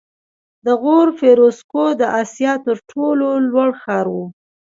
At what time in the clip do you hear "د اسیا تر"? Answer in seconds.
2.01-2.77